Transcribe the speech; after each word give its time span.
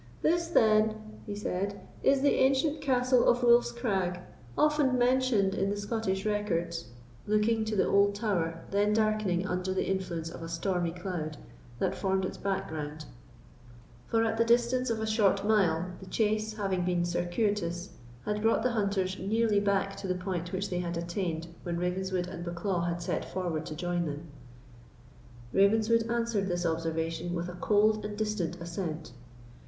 "This, 0.23 0.47
then," 0.47 0.95
he 1.27 1.35
said, 1.35 1.79
"is 2.01 2.21
the 2.21 2.33
ancient 2.33 2.81
Castle 2.81 3.23
of 3.29 3.43
Wolf's 3.43 3.71
Crag, 3.71 4.19
often 4.57 4.97
mentioned 4.97 5.53
in 5.53 5.69
the 5.69 5.77
Scottish 5.77 6.25
records," 6.25 6.87
looking 7.27 7.63
to 7.65 7.75
the 7.75 7.85
old 7.87 8.15
tower, 8.15 8.63
then 8.71 8.93
darkening 8.93 9.45
under 9.45 9.75
the 9.75 9.87
influence 9.87 10.31
of 10.31 10.41
a 10.41 10.49
stormy 10.49 10.89
cloud, 10.89 11.37
that 11.77 11.93
formed 11.93 12.25
its 12.25 12.37
background; 12.37 13.05
for 14.07 14.23
at 14.25 14.37
the 14.37 14.43
distance 14.43 14.89
of 14.89 14.99
a 15.01 15.05
short 15.05 15.45
mile, 15.45 15.91
the 15.99 16.07
chase, 16.07 16.53
having 16.53 16.83
been 16.83 17.05
circuitous, 17.05 17.91
had 18.25 18.41
brought 18.41 18.63
the 18.63 18.71
hunters 18.71 19.19
nearly 19.19 19.59
back 19.59 19.95
to 19.97 20.07
the 20.07 20.15
point 20.15 20.51
which 20.51 20.71
they 20.71 20.79
had 20.79 20.97
attained 20.97 21.45
when 21.61 21.77
Ravenswood 21.77 22.25
and 22.25 22.43
Bucklaw 22.43 22.87
had 22.87 23.03
set 23.03 23.23
forward 23.31 23.67
to 23.67 23.75
join 23.75 24.07
them. 24.07 24.29
Ravenswood 25.53 26.09
answered 26.09 26.47
this 26.47 26.65
observation 26.65 27.35
with 27.35 27.49
a 27.49 27.53
cold 27.53 28.03
and 28.03 28.17
distant 28.17 28.59
assent. 28.59 29.11